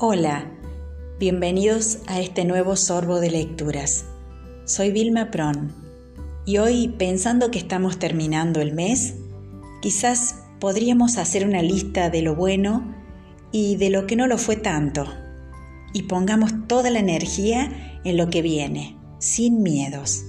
[0.00, 0.50] Hola,
[1.20, 4.04] bienvenidos a este nuevo sorbo de lecturas.
[4.64, 5.72] Soy Vilma Pron
[6.44, 9.14] y hoy, pensando que estamos terminando el mes,
[9.82, 12.92] quizás podríamos hacer una lista de lo bueno
[13.52, 15.06] y de lo que no lo fue tanto
[15.92, 20.24] y pongamos toda la energía en lo que viene, sin miedos.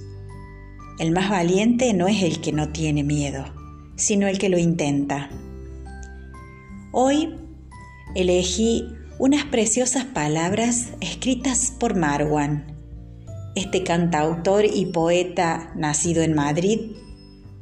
[1.00, 3.44] El más valiente no es el que no tiene miedo,
[3.96, 5.28] sino el que lo intenta.
[6.92, 7.34] Hoy
[8.14, 12.66] elegí unas preciosas palabras escritas por Marwan.
[13.54, 16.92] Este cantautor y poeta nacido en Madrid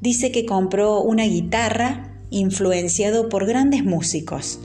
[0.00, 4.58] dice que compró una guitarra influenciado por grandes músicos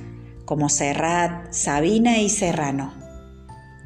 [0.46, 2.96] como Serrat, Sabina y Serrano.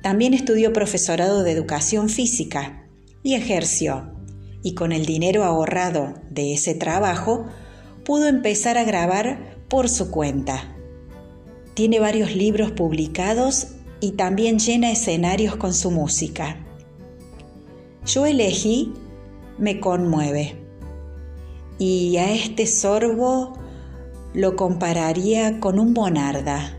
[0.01, 2.87] También estudió profesorado de educación física
[3.21, 4.13] y ejerció,
[4.63, 7.47] y con el dinero ahorrado de ese trabajo
[8.05, 10.72] pudo empezar a grabar por su cuenta
[11.73, 13.67] tiene varios libros publicados
[13.99, 16.57] y también llena escenarios con su música.
[18.05, 18.93] Yo elegí
[19.57, 20.63] Me conmueve
[21.79, 23.53] y a este sorbo
[24.33, 26.77] lo compararía con un bonarda,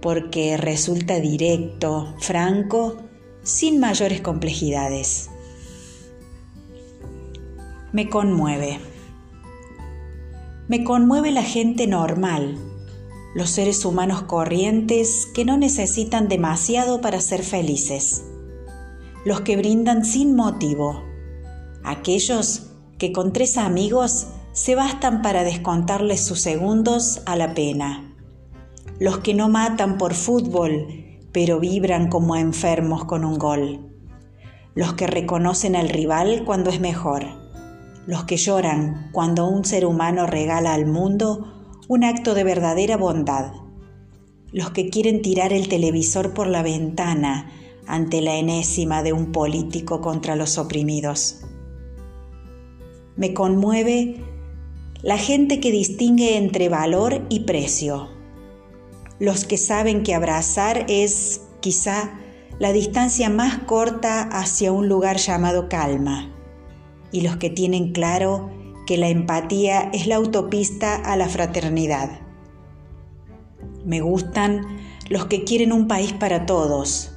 [0.00, 2.96] porque resulta directo, franco,
[3.42, 5.30] sin mayores complejidades.
[7.92, 8.80] Me conmueve.
[10.68, 12.58] Me conmueve la gente normal,
[13.34, 18.24] los seres humanos corrientes que no necesitan demasiado para ser felices,
[19.24, 21.02] los que brindan sin motivo,
[21.84, 28.16] aquellos que con tres amigos se bastan para descontarles sus segundos a la pena,
[28.98, 30.86] los que no matan por fútbol,
[31.32, 33.92] pero vibran como enfermos con un gol,
[34.74, 37.26] los que reconocen al rival cuando es mejor,
[38.06, 41.57] los que lloran cuando un ser humano regala al mundo
[41.88, 43.50] un acto de verdadera bondad.
[44.52, 47.50] Los que quieren tirar el televisor por la ventana
[47.86, 51.40] ante la enésima de un político contra los oprimidos.
[53.16, 54.22] Me conmueve
[55.02, 58.10] la gente que distingue entre valor y precio.
[59.18, 62.20] Los que saben que abrazar es, quizá,
[62.58, 66.34] la distancia más corta hacia un lugar llamado calma.
[67.12, 68.50] Y los que tienen claro
[68.88, 72.22] que la empatía es la autopista a la fraternidad.
[73.84, 74.62] Me gustan
[75.10, 77.12] los que quieren un país para todos,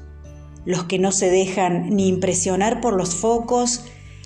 [0.65, 3.85] los que no se dejan ni impresionar por los focos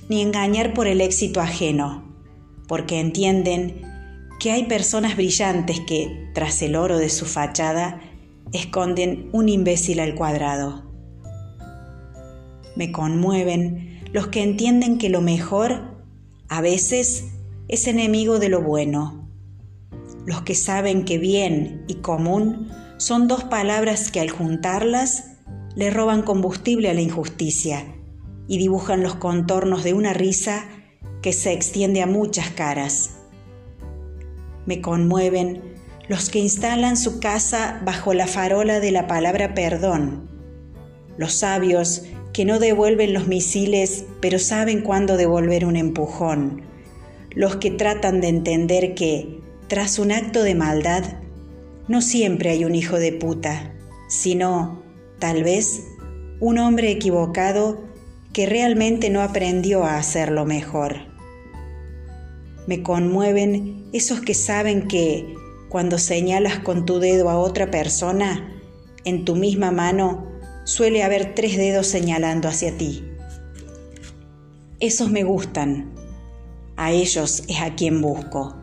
[0.09, 2.15] ni engañar por el éxito ajeno,
[2.67, 3.83] porque entienden
[4.39, 8.01] que hay personas brillantes que, tras el oro de su fachada,
[8.53, 10.91] esconden un imbécil al cuadrado.
[12.75, 15.93] Me conmueven los que entienden que lo mejor
[16.47, 17.33] a veces
[17.67, 19.29] es enemigo de lo bueno.
[20.25, 25.31] Los que saben que bien y común son dos palabras que al juntarlas
[25.75, 27.85] le roban combustible a la injusticia
[28.47, 30.65] y dibujan los contornos de una risa
[31.21, 33.17] que se extiende a muchas caras.
[34.65, 35.61] Me conmueven
[36.07, 40.29] los que instalan su casa bajo la farola de la palabra perdón,
[41.17, 46.61] los sabios que no devuelven los misiles pero saben cuándo devolver un empujón,
[47.35, 51.03] los que tratan de entender que, tras un acto de maldad,
[51.87, 53.73] no siempre hay un hijo de puta,
[54.07, 54.81] sino,
[55.19, 55.83] tal vez,
[56.39, 57.83] un hombre equivocado
[58.33, 60.95] que realmente no aprendió a hacerlo mejor.
[62.67, 65.35] Me conmueven esos que saben que,
[65.69, 68.61] cuando señalas con tu dedo a otra persona,
[69.03, 70.31] en tu misma mano
[70.63, 73.03] suele haber tres dedos señalando hacia ti.
[74.79, 75.93] Esos me gustan,
[76.77, 78.55] a ellos es a quien busco,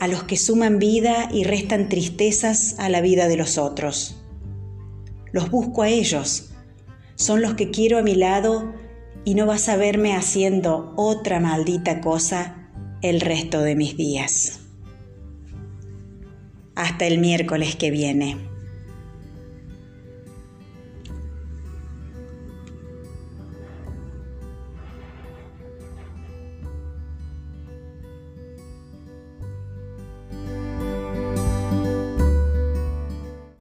[0.00, 4.22] a los que suman vida y restan tristezas a la vida de los otros.
[5.32, 6.50] Los busco a ellos,
[7.16, 8.72] son los que quiero a mi lado
[9.24, 12.70] y no vas a verme haciendo otra maldita cosa
[13.02, 14.60] el resto de mis días.
[16.74, 18.53] Hasta el miércoles que viene.